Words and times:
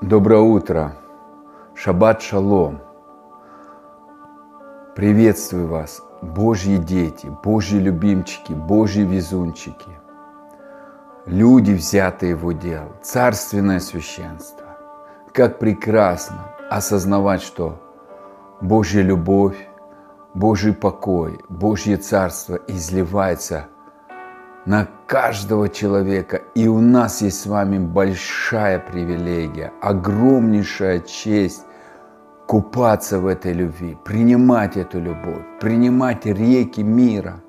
Доброе 0.00 0.42
утро. 0.42 0.92
Шаббат 1.74 2.22
шалом. 2.22 2.80
Приветствую 4.94 5.66
вас, 5.66 6.00
Божьи 6.22 6.76
дети, 6.76 7.26
Божьи 7.42 7.78
любимчики, 7.78 8.52
Божьи 8.52 9.02
везунчики. 9.02 9.90
Люди, 11.26 11.72
взятые 11.72 12.36
в 12.36 12.46
удел, 12.46 12.92
царственное 13.02 13.80
священство. 13.80 14.66
Как 15.32 15.58
прекрасно 15.58 16.54
осознавать, 16.70 17.42
что 17.42 17.82
Божья 18.60 19.02
любовь, 19.02 19.58
Божий 20.32 20.74
покой, 20.74 21.40
Божье 21.48 21.96
царство 21.96 22.54
изливается– 22.68 23.66
на 24.68 24.86
каждого 25.06 25.70
человека. 25.70 26.42
И 26.54 26.68
у 26.68 26.80
нас 26.80 27.22
есть 27.22 27.40
с 27.40 27.46
вами 27.46 27.78
большая 27.78 28.78
привилегия, 28.78 29.72
огромнейшая 29.80 31.00
честь 31.00 31.64
купаться 32.46 33.18
в 33.18 33.26
этой 33.26 33.54
любви, 33.54 33.96
принимать 34.04 34.76
эту 34.76 35.00
любовь, 35.00 35.42
принимать 35.58 36.26
реки 36.26 36.82
мира, 36.82 37.40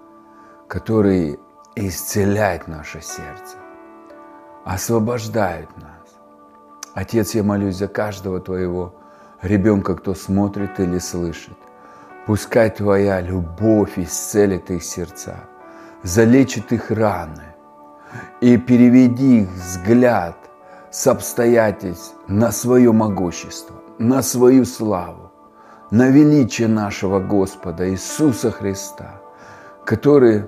которые 0.69 1.39
исцеляют 1.75 2.69
наше 2.69 3.01
сердце, 3.01 3.57
освобождают 4.63 5.69
нас. 5.75 6.07
Отец, 6.93 7.35
я 7.35 7.43
молюсь 7.43 7.75
за 7.75 7.89
каждого 7.89 8.39
твоего 8.39 8.95
ребенка, 9.41 9.95
кто 9.95 10.15
смотрит 10.15 10.79
или 10.79 10.99
слышит. 10.99 11.57
Пускай 12.25 12.69
твоя 12.69 13.19
любовь 13.19 13.99
исцелит 13.99 14.71
их 14.71 14.83
сердца– 14.83 15.35
залечит 16.03 16.71
их 16.71 16.91
раны 16.91 17.55
и 18.41 18.58
переведи 18.58 19.41
их 19.41 19.49
взгляд 19.49 20.35
с 20.91 21.08
обстоятельств 21.08 22.16
на 22.27 22.52
свое 22.52 22.91
могущество, 22.91 23.75
на 23.99 24.22
свою 24.22 24.66
славу, 24.66 25.31
на 25.91 26.09
величие 26.09 26.67
нашего 26.67 27.19
Господа 27.19 27.89
Иисуса 27.89 28.52
Христа, 28.52 29.22
который 29.86 30.45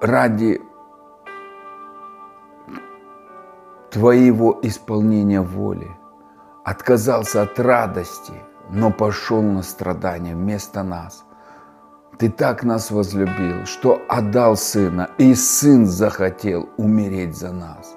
ради 0.00 0.60
Твоего 3.90 4.58
исполнения 4.62 5.40
воли 5.40 5.96
отказался 6.64 7.42
от 7.42 7.58
радости, 7.58 8.34
но 8.68 8.90
пошел 8.90 9.40
на 9.42 9.62
страдания 9.62 10.34
вместо 10.34 10.82
нас– 10.82 11.24
ты 12.18 12.30
так 12.30 12.64
нас 12.64 12.90
возлюбил, 12.90 13.66
что 13.66 14.00
отдал 14.08 14.56
Сына, 14.56 15.10
и 15.18 15.34
Сын 15.34 15.86
захотел 15.86 16.68
умереть 16.76 17.36
за 17.36 17.52
нас. 17.52 17.94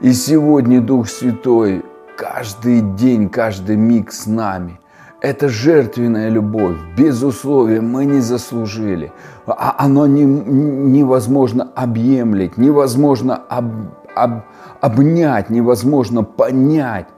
И 0.00 0.12
сегодня 0.12 0.80
Дух 0.80 1.08
Святой 1.08 1.84
каждый 2.16 2.80
день, 2.80 3.28
каждый 3.28 3.76
миг 3.76 4.12
с 4.12 4.26
нами. 4.26 4.80
Это 5.20 5.48
жертвенная 5.48 6.28
любовь, 6.28 6.76
без 6.96 7.22
условия, 7.22 7.80
мы 7.80 8.04
не 8.04 8.20
заслужили. 8.20 9.12
А 9.46 9.74
оно 9.78 10.06
не, 10.06 10.24
невозможно 10.24 11.72
объемлить, 11.74 12.56
невозможно 12.56 13.34
об, 13.34 13.72
об, 14.14 14.42
обнять, 14.80 15.50
невозможно 15.50 16.22
понять, 16.22 17.08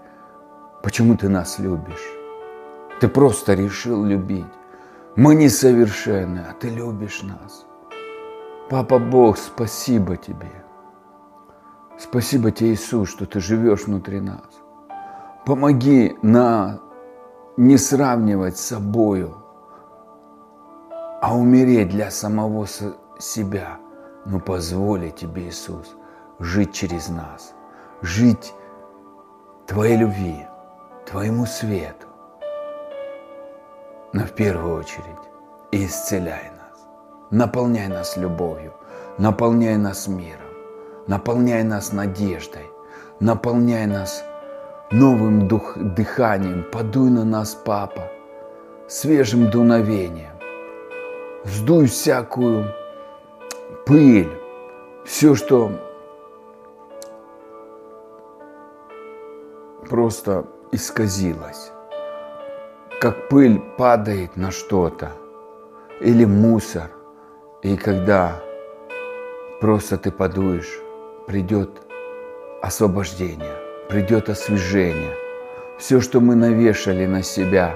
почему 0.82 1.16
ты 1.16 1.28
нас 1.28 1.58
любишь. 1.58 2.08
Ты 3.00 3.08
просто 3.08 3.54
решил 3.54 4.04
любить. 4.04 4.46
Мы 5.20 5.34
несовершенны, 5.34 6.46
а 6.48 6.54
Ты 6.54 6.70
любишь 6.70 7.22
нас. 7.22 7.66
Папа 8.70 8.98
Бог, 8.98 9.36
спасибо 9.36 10.16
Тебе. 10.16 10.64
Спасибо 11.98 12.50
Тебе, 12.50 12.72
Иисус, 12.72 13.10
что 13.10 13.26
Ты 13.26 13.38
живешь 13.38 13.84
внутри 13.84 14.22
нас. 14.22 14.48
Помоги 15.44 16.16
на 16.22 16.80
не 17.58 17.76
сравнивать 17.76 18.56
с 18.56 18.68
собою, 18.68 19.36
а 21.20 21.36
умереть 21.36 21.90
для 21.90 22.10
самого 22.10 22.66
себя. 23.18 23.76
Но 24.24 24.40
позволи 24.40 25.10
Тебе, 25.10 25.48
Иисус, 25.48 25.96
жить 26.38 26.72
через 26.72 27.10
нас, 27.10 27.52
жить 28.00 28.54
Твоей 29.66 29.98
любви, 29.98 30.46
Твоему 31.04 31.44
свету 31.44 32.09
но 34.12 34.24
в 34.24 34.32
первую 34.32 34.78
очередь 34.78 35.04
исцеляй 35.70 36.50
нас, 36.50 36.86
наполняй 37.30 37.88
нас 37.88 38.16
любовью, 38.16 38.72
наполняй 39.18 39.76
нас 39.76 40.08
миром, 40.08 40.40
наполняй 41.06 41.62
нас 41.62 41.92
надеждой, 41.92 42.68
наполняй 43.20 43.86
нас 43.86 44.24
новым 44.90 45.46
дух, 45.46 45.76
дыханием, 45.76 46.64
подуй 46.72 47.10
на 47.10 47.24
нас, 47.24 47.54
Папа, 47.54 48.10
свежим 48.88 49.50
дуновением, 49.50 50.36
вздуй 51.44 51.86
всякую 51.86 52.74
пыль, 53.86 54.30
все, 55.04 55.36
что 55.36 55.70
просто 59.88 60.46
исказилось 60.72 61.70
как 63.00 63.30
пыль 63.30 63.58
падает 63.78 64.36
на 64.36 64.50
что-то, 64.50 65.12
или 66.00 66.26
мусор, 66.26 66.90
и 67.62 67.74
когда 67.74 68.42
просто 69.58 69.96
ты 69.96 70.10
подуешь, 70.10 70.78
придет 71.26 71.70
освобождение, 72.60 73.56
придет 73.88 74.28
освежение. 74.28 75.14
Все, 75.78 76.02
что 76.02 76.20
мы 76.20 76.34
навешали 76.34 77.06
на 77.06 77.22
себя 77.22 77.74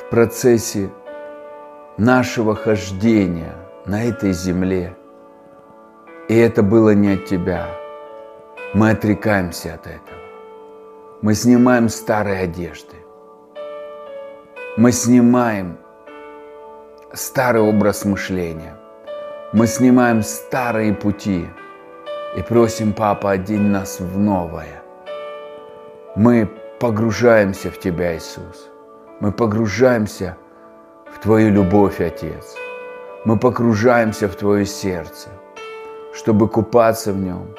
в 0.00 0.10
процессе 0.10 0.90
нашего 1.96 2.56
хождения 2.56 3.54
на 3.86 4.02
этой 4.02 4.32
земле, 4.32 4.96
и 6.28 6.36
это 6.36 6.64
было 6.64 6.92
не 6.92 7.12
от 7.12 7.24
тебя, 7.24 7.68
мы 8.74 8.90
отрекаемся 8.90 9.74
от 9.74 9.86
этого. 9.86 10.18
Мы 11.22 11.34
снимаем 11.34 11.88
старые 11.88 12.40
одежды 12.40 13.05
мы 14.76 14.92
снимаем 14.92 15.78
старый 17.14 17.62
образ 17.62 18.04
мышления, 18.04 18.76
мы 19.54 19.66
снимаем 19.66 20.22
старые 20.22 20.92
пути 20.92 21.48
и 22.36 22.42
просим 22.42 22.92
Папа, 22.92 23.30
одень 23.30 23.68
нас 23.68 24.00
в 24.00 24.18
новое. 24.18 24.82
Мы 26.14 26.46
погружаемся 26.78 27.70
в 27.70 27.78
Тебя, 27.78 28.16
Иисус. 28.16 28.68
Мы 29.20 29.32
погружаемся 29.32 30.36
в 31.10 31.20
Твою 31.20 31.50
любовь, 31.50 32.02
Отец. 32.02 32.54
Мы 33.24 33.38
погружаемся 33.38 34.28
в 34.28 34.36
Твое 34.36 34.66
сердце, 34.66 35.30
чтобы 36.12 36.48
купаться 36.48 37.14
в 37.14 37.16
нем 37.16 37.54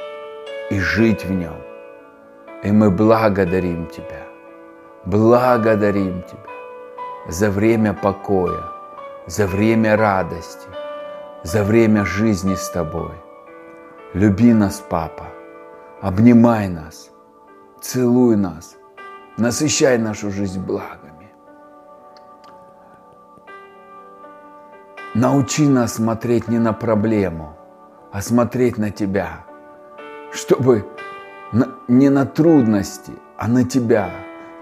и 0.69 0.79
жить 0.79 1.25
в 1.25 1.31
нем. 1.31 1.57
И 2.63 2.72
мы 2.72 2.91
благодарим 2.91 3.88
Тебя, 3.88 4.28
благодарим 5.05 6.22
Тебя 6.22 6.57
за 7.27 7.49
время 7.49 7.93
покоя, 7.93 8.63
за 9.27 9.47
время 9.47 9.97
радости, 9.97 10.67
за 11.43 11.63
время 11.63 12.05
жизни 12.05 12.55
с 12.55 12.69
Тобой. 12.69 13.15
Люби 14.13 14.53
нас, 14.53 14.83
Папа, 14.89 15.27
обнимай 16.01 16.69
нас, 16.69 17.11
целуй 17.81 18.37
нас, 18.37 18.77
насыщай 19.37 19.97
нашу 19.97 20.31
жизнь 20.31 20.61
благами. 20.61 21.31
Научи 25.13 25.67
нас 25.67 25.95
смотреть 25.95 26.47
не 26.47 26.59
на 26.59 26.73
проблему, 26.73 27.57
а 28.11 28.21
смотреть 28.21 28.77
на 28.77 28.91
Тебя, 28.91 29.45
чтобы 30.31 30.85
не 31.87 32.09
на 32.09 32.25
трудности, 32.25 33.11
а 33.37 33.47
на 33.47 33.63
Тебя, 33.66 34.11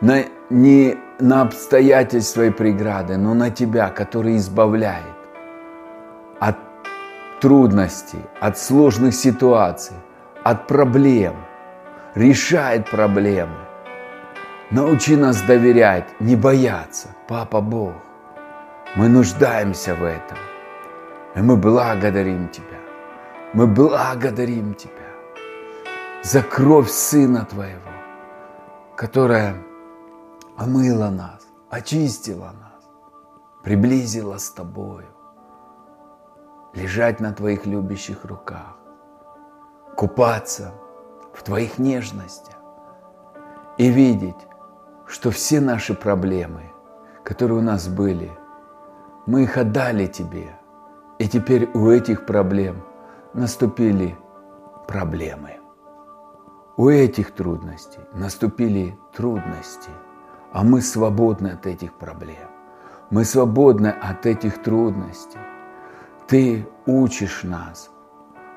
на, 0.01 0.24
не 0.50 0.97
на 1.19 1.42
обстоятельства 1.42 2.44
и 2.44 2.50
преграды, 2.50 3.18
но 3.18 3.33
на 3.33 3.50
Тебя, 3.50 3.89
который 3.89 4.38
избавляет 4.38 5.15
от 6.39 6.57
трудностей, 7.42 8.21
от 8.39 8.57
сложных 8.57 9.13
ситуаций, 9.13 9.95
от 10.44 10.68
проблем, 10.68 11.36
решает 12.15 12.89
проблемы. 12.89 13.57
Научи 14.71 15.15
нас 15.15 15.42
доверять, 15.42 16.06
не 16.19 16.36
бояться, 16.36 17.09
Папа 17.27 17.62
Бог. 17.62 17.94
Мы 18.95 19.09
нуждаемся 19.09 19.95
в 19.95 20.03
этом. 20.03 20.38
И 21.36 21.42
мы 21.42 21.56
благодарим 21.56 22.47
Тебя. 22.50 22.80
Мы 23.53 23.68
благодарим 23.68 24.74
Тебя 24.74 24.92
за 26.24 26.42
кровь 26.42 26.89
Сына 26.89 27.45
Твоего, 27.45 27.92
которая 28.95 29.56
омыла 30.57 31.10
нас, 31.10 31.46
очистила 31.69 32.54
нас, 32.62 32.90
приблизила 33.63 34.38
с 34.38 34.50
Тобою, 34.52 35.07
лежать 36.74 37.19
на 37.19 37.34
Твоих 37.34 37.66
любящих 37.66 38.25
руках, 38.25 38.78
купаться 39.98 40.74
в 41.34 41.44
Твоих 41.44 41.78
нежностях 41.78 42.56
и 43.78 43.90
видеть, 43.90 44.48
что 45.06 45.30
все 45.31 45.60
наши 45.60 45.94
проблемы, 45.94 46.72
которые 47.24 47.60
у 47.60 47.62
нас 47.62 47.88
были, 47.88 48.31
мы 49.25 49.44
их 49.44 49.57
отдали 49.57 50.07
Тебе. 50.07 50.57
И 51.18 51.28
теперь 51.28 51.69
у 51.74 51.90
этих 51.90 52.25
проблем 52.25 52.84
наступили 53.34 54.18
проблемы. 54.88 55.60
У 56.78 56.90
этих 56.90 57.31
трудностей 57.31 58.02
наступили 58.13 58.98
трудности, 59.13 59.90
а 60.56 60.63
мы 60.63 60.81
свободны 60.81 61.50
от 61.50 61.66
этих 61.66 61.94
проблем. 61.96 62.48
Мы 63.10 63.25
свободны 63.25 63.90
от 63.90 64.25
этих 64.25 64.63
трудностей. 64.63 65.40
Ты 66.28 66.66
учишь 66.86 67.44
нас 67.44 67.90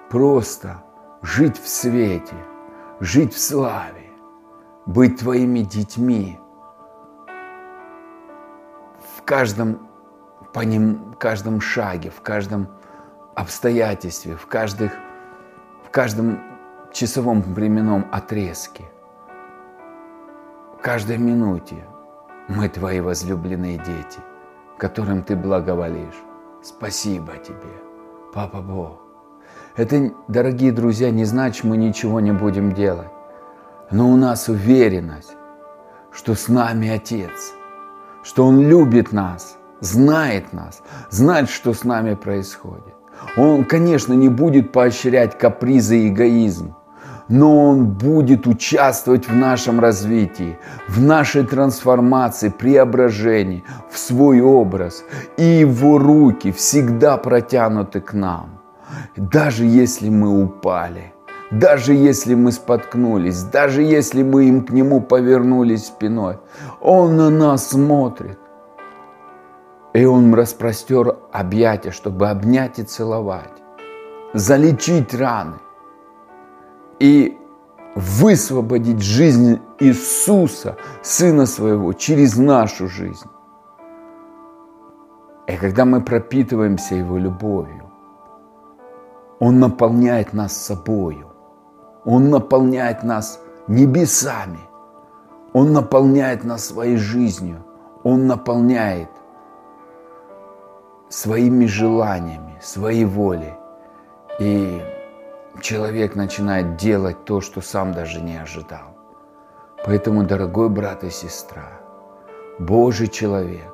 просто 0.09 0.85
жить 1.23 1.59
в 1.59 1.69
свете, 1.69 2.37
жить 3.01 3.35
в 3.35 3.41
славе, 3.41 4.13
быть 4.87 5.19
твоими 5.19 5.59
детьми 5.59 6.39
в 9.17 9.23
каждом, 9.25 9.89
по 10.55 10.61
ним, 10.61 11.11
в 11.11 11.17
каждом 11.17 11.61
шаге, 11.61 12.11
в 12.11 12.21
каждом 12.21 12.69
обстоятельстве, 13.35 14.37
в, 14.37 14.47
каждых, 14.47 14.93
в 15.85 15.91
каждом 15.91 16.39
часовом 16.93 17.43
временном 17.43 18.07
отрезке, 18.13 18.85
каждой 20.83 21.19
минуте 21.19 21.77
мы 22.49 22.69
твои 22.69 23.01
возлюбленные 23.01 23.79
дети, 23.79 24.21
которым 24.79 25.23
ты 25.23 25.37
благоволишь. 25.37 26.23
Спасибо 26.63 27.33
тебе, 27.39 27.75
Папа 28.33 28.61
Бог. 28.61 29.01
Это, 29.77 30.13
дорогие 30.29 30.73
друзья, 30.73 31.11
не 31.11 31.25
значит, 31.25 31.65
мы 31.65 31.77
ничего 31.77 32.21
не 32.21 32.33
будем 32.33 32.73
делать. 32.73 33.09
Но 33.91 34.11
у 34.11 34.17
нас 34.17 34.49
уверенность, 34.49 35.37
что 36.13 36.35
с 36.35 36.49
нами 36.49 36.89
Отец, 36.89 37.55
что 38.23 38.47
Он 38.47 38.61
любит 38.61 39.13
нас, 39.13 39.57
знает 39.81 40.53
нас, 40.53 40.83
знает, 41.11 41.49
что 41.49 41.73
с 41.73 41.85
нами 41.85 42.15
происходит. 42.15 42.95
Он, 43.37 43.65
конечно, 43.65 44.13
не 44.13 44.29
будет 44.29 44.73
поощрять 44.73 45.39
капризы 45.39 45.99
и 45.99 46.09
эгоизм, 46.09 46.75
но 47.29 47.69
Он 47.69 47.87
будет 47.87 48.47
участвовать 48.47 49.29
в 49.29 49.35
нашем 49.35 49.81
развитии, 49.81 50.59
в 50.89 51.01
нашей 51.01 51.45
трансформации, 51.45 52.49
преображении, 52.49 53.65
в 53.91 53.99
свой 53.99 54.41
образ. 54.41 55.05
И 55.37 55.45
Его 55.45 55.99
руки 55.99 56.53
всегда 56.53 57.17
протянуты 57.17 58.01
к 58.01 58.15
нам. 58.15 58.61
Даже 59.17 59.65
если 59.65 60.09
мы 60.09 60.43
упали, 60.43 61.13
даже 61.51 61.93
если 61.93 62.35
мы 62.35 62.53
споткнулись, 62.53 63.43
даже 63.43 63.83
если 63.83 64.23
мы 64.23 64.49
им 64.49 64.65
к 64.65 64.71
Нему 64.71 65.01
повернулись 65.01 65.87
спиной, 65.87 66.39
Он 66.81 67.17
на 67.17 67.31
нас 67.31 67.69
смотрит. 67.69 68.39
И 69.95 70.05
Он 70.05 70.35
распростер 70.35 71.17
объятия, 71.33 71.91
чтобы 71.91 72.29
обнять 72.29 72.79
и 72.79 72.83
целовать, 72.83 73.53
залечить 74.33 75.15
раны 75.15 75.55
и 77.01 77.39
высвободить 77.95 79.03
жизнь 79.03 79.61
Иисуса, 79.79 80.77
Сына 81.03 81.47
Своего, 81.47 81.93
через 81.93 82.37
нашу 82.37 82.89
жизнь. 82.89 83.29
И 85.47 85.57
когда 85.57 85.85
мы 85.85 86.03
пропитываемся 86.03 86.95
Его 86.95 87.19
любовью, 87.19 87.91
Он 89.41 89.61
наполняет 89.61 90.33
нас 90.33 90.57
собою, 90.57 91.27
Он 92.05 92.31
наполняет 92.31 93.03
нас 93.03 93.41
небесами, 93.67 94.61
Он 95.53 95.73
наполняет 95.73 96.45
нас 96.45 96.67
своей 96.67 96.97
жизнью, 96.97 97.65
Он 98.05 98.27
наполняет 98.27 99.09
своими 101.09 101.67
желаниями, 101.67 102.59
своей 102.61 103.07
волей. 103.07 103.55
И 104.39 104.83
человек 105.61 106.15
начинает 106.15 106.77
делать 106.77 107.25
то, 107.25 107.41
что 107.41 107.61
сам 107.61 107.93
даже 107.93 108.21
не 108.21 108.37
ожидал. 108.37 108.97
Поэтому, 109.85 110.25
дорогой 110.25 110.69
брат 110.69 111.05
и 111.05 111.11
сестра, 111.11 111.81
Божий 112.59 113.09
человек, 113.09 113.73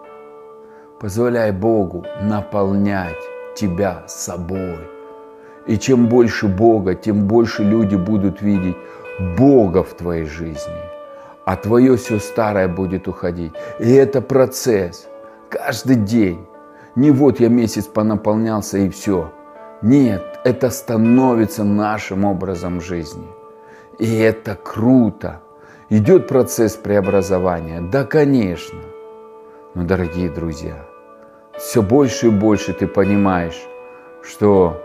позволяй 1.00 1.52
Богу 1.52 2.04
наполнять 2.22 3.18
тебя 3.56 4.04
собой. 4.06 4.78
И 5.66 5.78
чем 5.78 6.08
больше 6.08 6.46
Бога, 6.46 6.94
тем 6.94 7.26
больше 7.26 7.62
люди 7.62 7.96
будут 7.96 8.42
видеть 8.42 8.76
Бога 9.38 9.82
в 9.82 9.94
твоей 9.94 10.26
жизни. 10.26 10.82
А 11.46 11.56
твое 11.56 11.96
все 11.96 12.18
старое 12.18 12.68
будет 12.68 13.08
уходить. 13.08 13.52
И 13.78 13.92
это 13.92 14.20
процесс. 14.20 15.06
Каждый 15.48 15.96
день. 15.96 16.46
Не 16.96 17.10
вот 17.10 17.40
я 17.40 17.48
месяц 17.48 17.86
понаполнялся 17.86 18.78
и 18.78 18.88
все– 18.88 19.32
нет, 19.84 20.33
это 20.44 20.68
становится 20.68 21.64
нашим 21.64 22.24
образом 22.26 22.80
жизни. 22.80 23.26
И 23.98 24.18
это 24.18 24.54
круто. 24.54 25.40
Идет 25.88 26.28
процесс 26.28 26.76
преобразования? 26.76 27.80
Да, 27.80 28.04
конечно. 28.04 28.80
Но, 29.74 29.84
дорогие 29.84 30.30
друзья, 30.30 30.86
все 31.56 31.82
больше 31.82 32.26
и 32.26 32.30
больше 32.30 32.74
ты 32.74 32.86
понимаешь, 32.86 33.60
что 34.22 34.80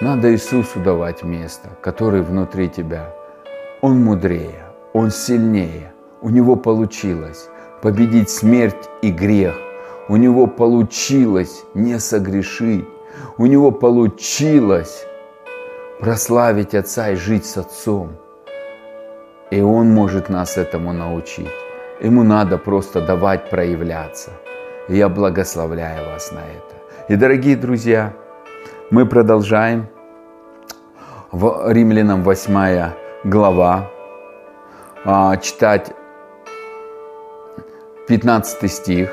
надо 0.00 0.32
Иисусу 0.32 0.78
давать 0.80 1.24
место, 1.24 1.70
который 1.82 2.22
внутри 2.22 2.68
тебя. 2.68 3.12
Он 3.80 4.02
мудрее, 4.02 4.66
Он 4.92 5.10
сильнее. 5.10 5.92
У 6.22 6.30
Него 6.30 6.56
получилось 6.56 7.48
победить 7.82 8.30
смерть 8.30 8.88
и 9.02 9.10
грех. 9.10 9.56
У 10.08 10.16
Него 10.16 10.46
получилось 10.46 11.64
не 11.74 11.98
согрешить 11.98 12.86
у 13.38 13.46
него 13.46 13.70
получилось 13.70 15.06
прославить 16.00 16.74
Отца 16.74 17.10
и 17.10 17.16
жить 17.16 17.46
с 17.46 17.56
Отцом. 17.56 18.16
И 19.50 19.60
Он 19.60 19.88
может 19.90 20.28
нас 20.28 20.56
этому 20.56 20.92
научить. 20.92 21.50
Ему 22.00 22.24
надо 22.24 22.58
просто 22.58 23.00
давать 23.00 23.50
проявляться. 23.50 24.30
И 24.88 24.96
я 24.96 25.08
благословляю 25.08 26.06
вас 26.06 26.32
на 26.32 26.40
это. 26.40 27.12
И, 27.12 27.16
дорогие 27.16 27.56
друзья, 27.56 28.12
мы 28.90 29.06
продолжаем 29.06 29.88
в 31.32 31.72
Римлянам 31.72 32.22
8 32.22 32.92
глава 33.24 33.90
а, 35.04 35.36
читать 35.36 35.92
15 38.08 38.70
стих, 38.70 39.10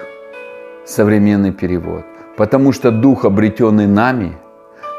современный 0.86 1.52
перевод 1.52 2.04
потому 2.38 2.72
что 2.72 2.92
Дух, 2.92 3.26
обретенный 3.26 3.88
нами, 3.88 4.38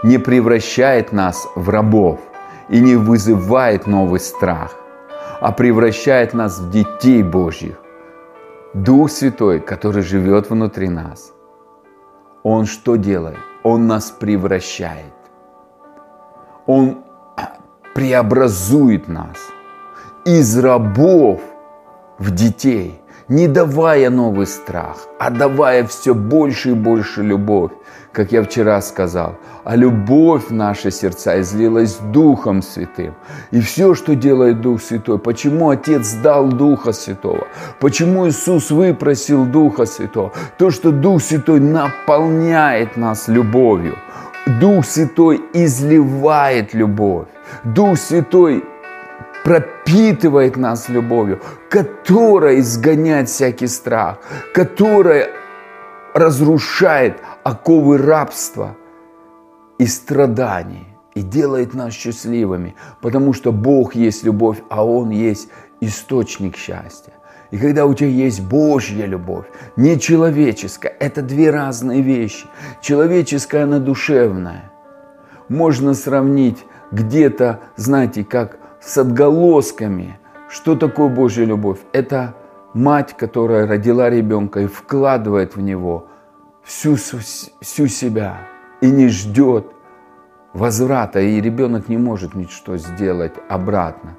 не 0.03 0.19
превращает 0.19 1.13
нас 1.13 1.49
в 1.57 1.69
рабов 1.69 2.21
и 2.69 2.81
не 2.81 2.97
вызывает 2.97 3.87
новый 3.87 4.21
страх, 4.21 4.75
а 5.41 5.53
превращает 5.53 6.35
нас 6.35 6.59
в 6.59 6.71
детей 6.71 7.23
Божьих. 7.23 7.77
Дух 8.75 9.11
Святой, 9.11 9.61
который 9.61 10.03
живет 10.03 10.51
внутри 10.51 10.89
нас, 10.89 11.33
Он 12.43 12.67
что 12.67 12.97
делает? 12.97 13.39
Он 13.63 13.87
нас 13.87 14.11
превращает. 14.11 15.15
Он 16.67 16.99
преобразует 17.95 19.09
нас 19.09 19.37
из 20.25 20.59
рабов 20.59 21.41
в 22.19 22.31
детей– 22.31 23.01
не 23.29 23.49
давая 23.49 24.11
новый 24.11 24.47
страх, 24.47 25.09
а 25.19 25.31
давая 25.31 25.85
все 25.85 26.15
больше 26.15 26.71
и 26.71 26.75
больше 26.75 27.23
любовь, 27.23 27.73
как 28.13 28.33
я 28.33 28.43
вчера 28.43 28.81
сказал. 28.83 29.37
А 29.65 29.77
любовь 29.77 30.49
в 30.49 30.53
наши 30.53 30.91
сердца 30.91 31.41
излилась 31.41 31.97
Духом 32.13 32.63
Святым. 32.63 33.15
И 33.51 33.61
все, 33.61 33.95
что 33.95 34.15
делает 34.15 34.61
Дух 34.61 34.83
Святой, 34.83 35.19
почему 35.19 35.71
Отец 35.71 36.13
дал 36.23 36.49
Духа 36.49 36.93
Святого, 36.93 37.47
почему 37.81 38.29
Иисус 38.29 38.71
выпросил 38.71 39.47
Духа 39.47 39.87
Святого, 39.87 40.33
то, 40.59 40.71
что 40.71 40.93
Дух 40.93 41.23
Святой 41.23 41.61
наполняет 41.61 42.97
нас 42.97 43.29
любовью. 43.29 43.97
Дух 44.61 44.85
Святой 44.85 45.41
изливает 45.55 46.75
любовь. 46.75 47.29
Дух 47.65 47.99
Святой 47.99 48.65
пропитывает 49.45 50.57
нас 50.57 50.89
любовью, 50.89 51.41
которая 51.69 52.59
изгоняет 52.59 53.29
всякий 53.29 53.69
страх, 53.69 54.19
которая 54.55 55.29
разрушает 56.15 57.19
оковы 57.45 57.99
рабства 57.99 58.77
и 59.79 59.87
страданий 59.87 60.87
и 61.15 61.21
делает 61.21 61.75
нас 61.75 61.93
счастливыми, 61.93 62.75
потому 63.03 63.35
что 63.35 63.53
Бог 63.53 63.95
есть 63.95 64.25
любовь, 64.25 64.63
а 64.71 64.85
Он 64.85 65.11
есть 65.11 65.49
источник 65.81 66.57
счастья. 66.57 67.13
И 67.51 67.59
когда 67.59 67.85
у 67.85 67.95
тебя 67.95 68.09
есть 68.09 68.41
Божья 68.41 69.05
любовь, 69.05 69.45
не 69.77 70.01
человеческая, 70.01 70.97
это 70.99 71.21
две 71.23 71.51
разные 71.51 72.01
вещи. 72.01 72.47
Человеческая, 72.81 73.65
она 73.65 73.79
душевная. 73.79 74.73
Можно 75.49 75.95
сравнить 75.95 76.65
где-то, 76.91 77.61
знаете, 77.77 78.25
как 78.25 78.59
с 78.85 78.99
отголосками, 78.99 80.19
Что 80.49 80.77
такое 80.77 81.09
Божья 81.09 81.45
любовь? 81.45 81.79
Это 81.93 82.35
мать, 82.75 83.17
которая 83.17 83.67
родила 83.67 84.11
ребенка 84.11 84.61
и 84.61 84.67
вкладывает 84.67 85.57
в 85.57 85.61
него 85.61 86.07
всю, 86.63 86.97
всю 86.97 87.89
себя 87.89 88.37
и 88.81 88.91
не 88.91 89.09
ждет 89.09 89.73
возврата, 90.53 91.21
и 91.21 91.41
ребенок 91.41 91.89
не 91.89 91.97
может 91.97 92.35
ничего 92.35 92.77
сделать 92.77 93.33
обратно. 93.49 94.17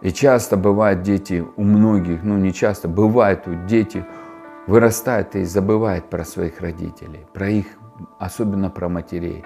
И 0.00 0.10
часто 0.10 0.56
бывает 0.56 1.02
дети 1.02 1.44
у 1.56 1.62
многих, 1.62 2.24
ну 2.24 2.38
не 2.38 2.52
часто, 2.52 2.88
бывает 2.88 3.46
у 3.46 3.54
дети 3.66 4.04
вырастают 4.66 5.36
и 5.36 5.44
забывают 5.44 6.10
про 6.10 6.24
своих 6.24 6.60
родителей, 6.60 7.26
про 7.32 7.50
их, 7.50 7.66
особенно 8.18 8.70
про 8.70 8.88
матерей, 8.88 9.44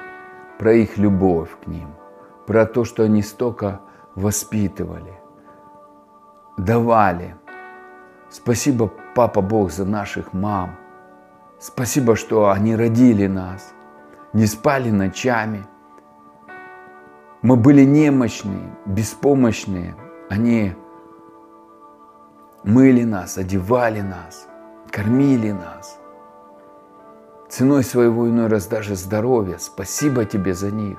про 0.59 0.73
их 0.73 0.97
любовь 0.99 1.51
к 1.63 1.67
ним, 1.67 1.89
про 2.47 2.65
то, 2.65 2.85
что 2.85 3.03
они 3.03 3.23
столько 3.23 3.81
воспитывали, 4.19 5.15
давали. 6.57 7.37
Спасибо, 8.31 8.91
Папа 9.15 9.41
Бог, 9.41 9.71
за 9.71 9.85
наших 9.85 10.33
мам. 10.33 10.77
Спасибо, 11.59 12.15
что 12.17 12.51
они 12.51 12.77
родили 12.77 13.27
нас, 13.27 13.73
не 14.33 14.47
спали 14.47 14.91
ночами. 14.91 15.67
Мы 17.43 17.57
были 17.57 17.85
немощные, 17.85 18.77
беспомощные. 18.85 19.95
Они 20.29 20.75
мыли 22.65 23.05
нас, 23.05 23.39
одевали 23.39 24.01
нас, 24.01 24.47
кормили 24.91 25.53
нас. 25.53 25.99
Ценой 27.49 27.83
своего 27.83 28.29
иной 28.29 28.49
раз 28.49 28.67
даже 28.67 28.95
здоровья. 28.95 29.57
Спасибо 29.59 30.25
тебе 30.25 30.53
за 30.55 30.71
них. 30.71 30.99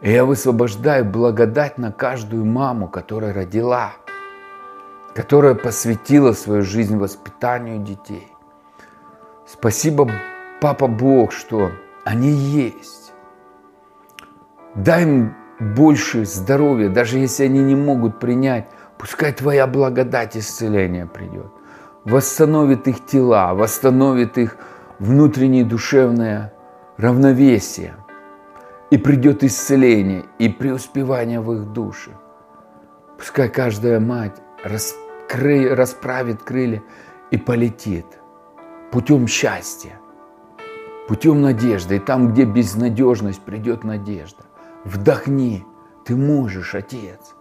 И 0.00 0.12
я 0.12 0.24
высвобождаю 0.24 1.04
благодать 1.04 1.76
на 1.76 1.90
каждую 1.90 2.44
маму, 2.44 2.88
которая 2.88 3.32
родила, 3.32 3.92
которая 5.14 5.54
посвятила 5.54 6.32
свою 6.32 6.62
жизнь 6.62 6.96
воспитанию 6.96 7.78
детей. 7.78 8.32
Спасибо, 9.46 10.08
Папа 10.60 10.86
Бог, 10.86 11.32
что 11.32 11.70
они 12.04 12.28
есть. 12.30 13.12
Дай 14.74 15.02
им 15.02 15.34
больше 15.58 16.24
здоровья, 16.24 16.88
даже 16.88 17.18
если 17.18 17.44
они 17.44 17.60
не 17.60 17.74
могут 17.74 18.20
принять, 18.20 18.68
пускай 18.98 19.32
Твоя 19.32 19.66
благодать 19.66 20.36
исцеления 20.36 21.06
придет, 21.06 21.50
восстановит 22.04 22.86
их 22.86 23.04
тела, 23.04 23.54
восстановит 23.54 24.38
их 24.38 24.56
внутреннее 25.00 25.64
душевное 25.64 26.52
равновесие, 26.96 27.94
и 28.90 28.98
придет 28.98 29.44
исцеление 29.44 30.24
и 30.38 30.48
преуспевание 30.48 31.40
в 31.40 31.52
их 31.52 31.72
душе. 31.72 32.10
Пускай 33.18 33.48
каждая 33.48 34.00
мать 34.00 34.40
раскры, 34.64 35.74
расправит 35.74 36.42
крылья 36.42 36.82
и 37.30 37.36
полетит 37.36 38.06
путем 38.90 39.26
счастья, 39.26 40.00
путем 41.08 41.42
надежды. 41.42 41.96
И 41.96 41.98
там, 41.98 42.32
где 42.32 42.44
безнадежность, 42.44 43.42
придет 43.42 43.84
надежда. 43.84 44.44
Вдохни, 44.84 45.64
ты 46.04 46.16
можешь, 46.16 46.74
Отец. 46.74 47.34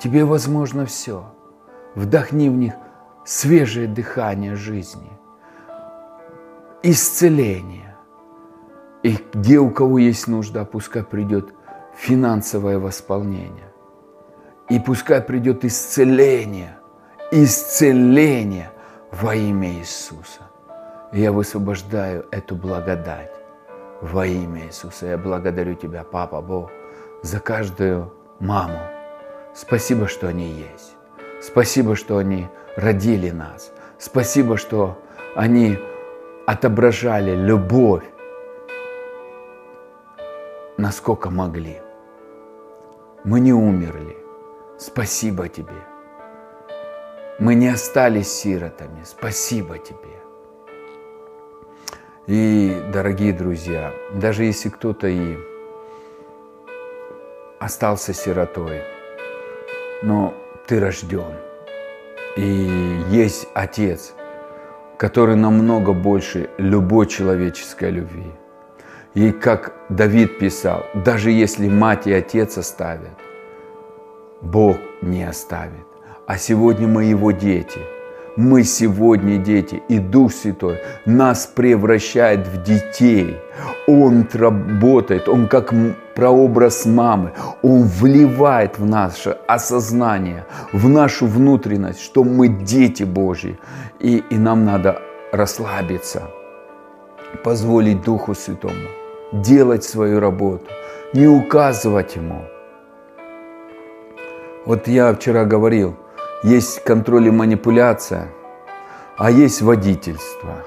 Тебе 0.00 0.24
возможно 0.24 0.86
все. 0.86 1.34
Вдохни 1.94 2.48
в 2.48 2.54
них 2.54 2.74
свежее 3.24 3.88
дыхание 3.88 4.54
жизни, 4.54 5.10
исцеление. 6.82 7.87
И 9.02 9.16
где 9.32 9.58
у 9.58 9.70
кого 9.70 9.98
есть 9.98 10.26
нужда, 10.26 10.64
пускай 10.64 11.02
придет 11.02 11.54
финансовое 11.94 12.78
восполнение. 12.78 13.72
И 14.68 14.78
пускай 14.78 15.20
придет 15.20 15.64
исцеление, 15.64 16.78
исцеление 17.30 18.70
во 19.10 19.34
имя 19.34 19.70
Иисуса. 19.70 20.42
Я 21.12 21.32
высвобождаю 21.32 22.26
эту 22.30 22.54
благодать 22.54 23.32
во 24.02 24.26
имя 24.26 24.66
Иисуса. 24.66 25.06
Я 25.06 25.18
благодарю 25.18 25.74
Тебя, 25.74 26.04
Папа 26.04 26.42
Бог, 26.42 26.70
за 27.22 27.40
каждую 27.40 28.12
маму. 28.40 28.78
Спасибо, 29.54 30.06
что 30.06 30.28
они 30.28 30.50
есть. 30.50 30.96
Спасибо, 31.40 31.96
что 31.96 32.18
они 32.18 32.48
родили 32.76 33.30
нас. 33.30 33.72
Спасибо, 33.98 34.56
что 34.56 34.98
они 35.34 35.78
отображали 36.46 37.34
любовь, 37.34 38.04
насколько 40.78 41.28
могли. 41.28 41.82
Мы 43.24 43.40
не 43.40 43.52
умерли. 43.52 44.16
Спасибо 44.78 45.48
Тебе. 45.48 45.84
Мы 47.40 47.54
не 47.54 47.68
остались 47.68 48.32
сиротами. 48.32 49.02
Спасибо 49.04 49.78
Тебе. 49.78 50.18
И, 52.26 52.80
дорогие 52.92 53.32
друзья, 53.32 53.92
даже 54.14 54.44
если 54.44 54.68
кто-то 54.68 55.08
и 55.08 55.36
остался 57.58 58.12
сиротой, 58.14 58.82
но 60.02 60.32
ты 60.66 60.78
рожден. 60.78 61.34
И 62.36 63.02
есть 63.08 63.48
Отец, 63.54 64.14
который 64.96 65.34
намного 65.34 65.92
больше 65.92 66.50
любой 66.58 67.06
человеческой 67.06 67.90
любви. 67.90 68.32
И 69.14 69.32
как 69.32 69.72
Давид 69.88 70.38
писал, 70.38 70.84
даже 70.94 71.30
если 71.30 71.68
мать 71.68 72.06
и 72.06 72.12
отец 72.12 72.58
оставят, 72.58 73.18
Бог 74.42 74.76
не 75.02 75.24
оставит. 75.28 75.86
А 76.26 76.36
сегодня 76.36 76.86
мы 76.86 77.04
его 77.04 77.32
дети– 77.32 77.80
мы 78.38 78.62
сегодня 78.62 79.36
дети, 79.36 79.82
и 79.88 79.98
Дух 79.98 80.32
Святой 80.32 80.78
нас 81.04 81.44
превращает 81.46 82.46
в 82.46 82.62
детей. 82.62 83.36
Он 83.88 84.28
работает, 84.32 85.28
Он 85.28 85.48
как 85.48 85.74
прообраз 86.14 86.86
мамы, 86.86 87.32
Он 87.62 87.82
вливает 87.82 88.78
в 88.78 88.86
наше 88.86 89.36
осознание, 89.48 90.44
в 90.72 90.88
нашу 90.88 91.26
внутренность, 91.26 92.00
что 92.00 92.22
мы 92.22 92.46
дети 92.46 93.02
Божьи, 93.02 93.58
и, 93.98 94.22
и 94.30 94.38
нам 94.38 94.64
надо 94.64 95.02
расслабиться, 95.32 96.30
позволить 97.44 98.02
Духу 98.02 98.34
Святому 98.34 98.88
делать 99.32 99.84
свою 99.84 100.20
работу, 100.20 100.66
не 101.12 101.26
указывать 101.26 102.16
Ему. 102.16 102.44
Вот 104.66 104.88
я 104.88 105.12
вчера 105.14 105.44
говорил– 105.44 105.96
есть 106.44 106.84
контроль 106.84 107.26
и 107.26 107.30
манипуляция, 107.32 108.28
а 109.16 109.28
есть 109.28 109.60
водительство. 109.60 110.62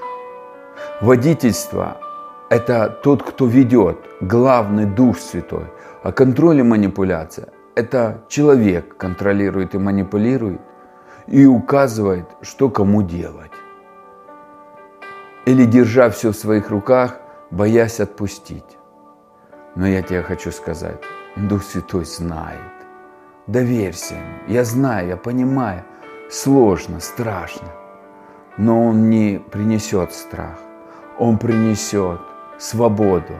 Водительство– 1.00 1.96
это 2.50 2.90
тот, 3.02 3.22
кто 3.22 3.46
ведет, 3.46 3.96
главный 4.20 4.84
Дух 4.84 5.18
Святой. 5.18 5.64
А 6.02 6.12
контроль 6.12 6.58
и 6.58 6.62
манипуляция– 6.62 7.48
это 7.74 8.22
человек 8.28 8.98
контролирует 8.98 9.74
и 9.74 9.78
манипулирует 9.78 10.60
и 11.26 11.46
указывает, 11.46 12.26
что 12.42 12.68
кому 12.68 13.02
делать. 13.02 13.51
Или 15.44 15.64
держа 15.64 16.08
все 16.10 16.30
в 16.30 16.36
своих 16.36 16.70
руках, 16.70 17.16
боясь 17.50 18.00
отпустить. 18.00 18.78
Но 19.74 19.86
я 19.86 20.02
тебе 20.02 20.22
хочу 20.22 20.52
сказать, 20.52 21.00
Дух 21.36 21.62
Святой 21.62 22.04
знает, 22.04 22.60
Доверься 23.46 24.14
ему. 24.14 24.38
Я 24.46 24.64
знаю, 24.64 25.08
я 25.08 25.16
понимаю, 25.16 25.82
сложно, 26.30 27.00
страшно. 27.00 27.68
Но 28.56 28.86
он 28.86 29.10
не 29.10 29.40
принесет 29.50 30.12
страх. 30.12 30.58
Он 31.18 31.38
принесет 31.38 32.20
свободу 32.58 33.34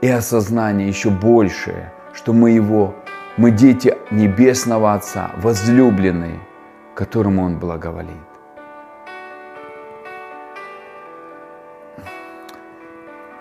и 0.00 0.08
осознание 0.08 0.88
еще 0.88 1.10
большее, 1.10 1.92
что 2.12 2.32
мы 2.32 2.50
его, 2.50 2.94
мы 3.36 3.50
дети 3.50 3.96
Небесного 4.10 4.94
Отца, 4.94 5.30
возлюбленные, 5.38 6.40
которому 6.94 7.44
Он 7.44 7.58
благоволит. 7.58 8.35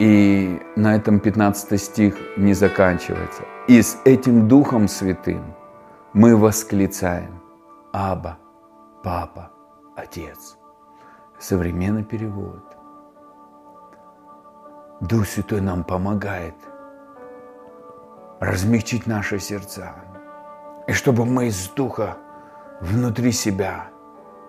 И 0.06 0.62
на 0.76 0.96
этом 0.96 1.20
15 1.20 1.82
стих 1.82 2.16
не 2.38 2.54
заканчивается. 2.54 3.42
И 3.68 3.82
с 3.82 3.98
этим 4.06 4.48
Духом 4.48 4.88
Святым 4.88 5.56
мы 6.14 6.38
восклицаем 6.38 7.42
«Аба, 7.92 8.38
Папа, 9.04 9.52
Отец». 9.96 10.58
Современный 11.40 12.04
перевод. 12.04 12.64
Дух 15.02 15.26
Святой 15.26 15.62
нам 15.62 15.84
помогает 15.84 16.54
размягчить 18.40 19.08
наши 19.08 19.40
сердца. 19.40 19.96
И 20.86 20.94
чтобы 20.94 21.26
мы 21.26 21.48
из 21.48 21.68
Духа 21.70 22.18
внутри 22.80 23.32
себя 23.32 23.88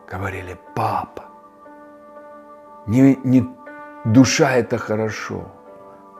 говорили 0.06 0.58
«Папа». 0.74 1.24
Не, 2.86 3.16
не 3.24 3.56
Душа– 4.06 4.52
это 4.56 4.78
хорошо, 4.78 5.52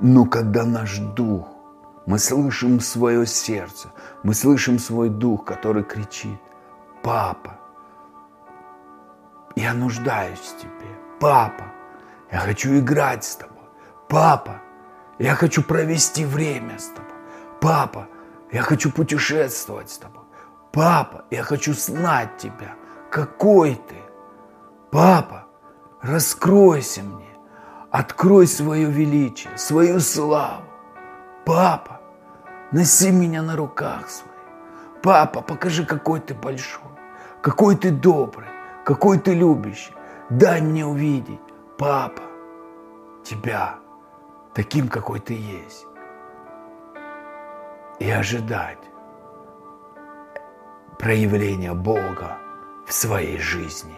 но 0.00 0.24
когда 0.24 0.64
наш 0.64 0.98
дух, 0.98 1.46
мы 2.04 2.18
слышим 2.18 2.80
свое 2.80 3.26
сердце, 3.26 3.92
мы 4.24 4.34
слышим 4.34 4.80
свой 4.80 5.08
дух, 5.08 5.44
который 5.44 5.84
кричит 5.84 6.40
Папа, 7.04 7.60
я 9.54 9.72
нуждаюсь 9.72 10.40
в 10.40 10.60
тебе. 10.60 10.90
Папа, 11.20 11.64
я 12.32 12.40
хочу 12.40 12.76
играть 12.76 13.24
с 13.24 13.36
тобой. 13.36 13.68
Папа, 14.08 14.60
я 15.20 15.36
хочу 15.36 15.62
провести 15.62 16.24
время 16.24 16.80
с 16.80 16.88
тобой. 16.88 17.20
Папа, 17.60 18.08
я 18.50 18.62
хочу 18.62 18.90
путешествовать 18.90 19.90
с 19.90 19.98
тобой. 19.98 20.24
Папа, 20.72 21.24
я 21.30 21.44
хочу 21.44 21.72
знать 21.72 22.36
тебя. 22.36 22.74
Какой 23.12 23.76
ты? 23.76 23.96
Папа, 24.90 25.46
раскройся 26.02 27.04
мне. 27.04 27.25
Открой 27.98 28.46
свое 28.46 28.90
величие, 28.90 29.56
свою 29.56 30.00
славу. 30.00 30.64
Папа, 31.46 32.02
носи 32.70 33.10
меня 33.10 33.40
на 33.40 33.56
руках 33.56 34.10
своих. 34.10 34.34
Папа, 35.02 35.40
покажи, 35.40 35.86
какой 35.86 36.20
ты 36.20 36.34
большой, 36.34 36.90
какой 37.40 37.74
ты 37.74 37.90
добрый, 37.90 38.48
какой 38.84 39.18
ты 39.18 39.32
любящий. 39.32 39.94
Дай 40.28 40.60
мне 40.60 40.84
увидеть, 40.84 41.40
папа, 41.78 42.20
тебя 43.24 43.76
таким, 44.52 44.88
какой 44.88 45.18
ты 45.18 45.32
есть. 45.32 45.86
И 47.98 48.10
ожидать 48.10 48.90
проявления 50.98 51.72
Бога 51.72 52.36
в 52.86 52.92
своей 52.92 53.38
жизни. 53.38 53.96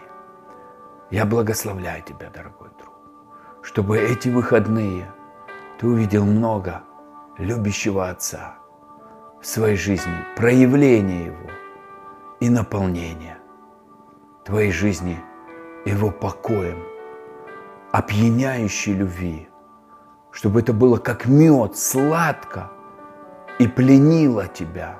Я 1.10 1.24
благословляю 1.24 2.04
тебя, 2.04 2.30
дорогой 2.30 2.68
чтобы 3.68 3.98
эти 3.98 4.30
выходные 4.30 5.12
ты 5.78 5.86
увидел 5.86 6.24
много 6.24 6.84
любящего 7.36 8.08
Отца 8.08 8.56
в 9.42 9.46
своей 9.46 9.76
жизни, 9.76 10.24
проявление 10.36 11.26
Его 11.26 11.50
и 12.40 12.48
наполнение 12.48 13.36
твоей 14.46 14.72
жизни 14.72 15.20
Его 15.84 16.10
покоем, 16.10 16.82
опьяняющей 17.92 18.94
любви, 18.94 19.50
чтобы 20.30 20.60
это 20.60 20.72
было 20.72 20.96
как 20.96 21.26
мед, 21.26 21.76
сладко 21.76 22.70
и 23.58 23.68
пленило 23.68 24.46
тебя, 24.46 24.98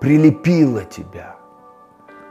прилепило 0.00 0.84
тебя, 0.84 1.36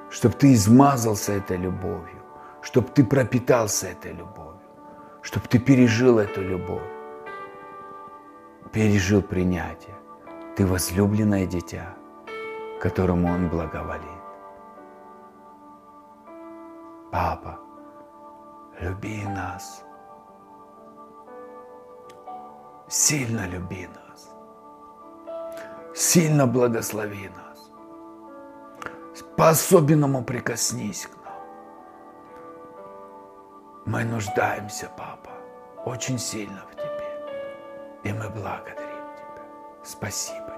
чтобы 0.10 0.36
ты 0.36 0.52
измазался 0.52 1.32
этой 1.32 1.56
любовью, 1.56 2.22
чтобы 2.62 2.90
ты 2.90 3.06
пропитался 3.06 3.88
этой 3.88 4.12
любовью, 4.12 4.47
чтобы 5.28 5.46
ты 5.50 5.60
пережил 5.60 6.20
эту 6.20 6.42
любовь, 6.42 6.90
пережил 8.72 9.22
принятие. 9.22 9.94
Ты 10.56 10.66
возлюбленное 10.66 11.46
дитя, 11.46 11.98
которому 12.80 13.28
Он 13.28 13.50
благоволит. 13.50 14.24
Папа, 17.12 17.60
люби 18.80 19.26
нас. 19.26 19.84
Сильно 22.88 23.48
люби 23.48 23.86
нас. 23.88 24.34
Сильно 25.94 26.48
благослови 26.48 27.30
нас. 27.36 27.70
По-особенному 29.36 30.24
прикоснись 30.24 31.06
к. 31.06 31.17
Мы 33.88 34.04
нуждаемся, 34.04 34.92
папа, 34.98 35.32
очень 35.86 36.20
сильно 36.20 36.62
в 36.70 36.76
тебе. 36.76 37.08
И 38.04 38.12
мы 38.12 38.30
благодарим 38.30 39.16
тебя. 39.16 39.46
Спасибо 39.82 40.57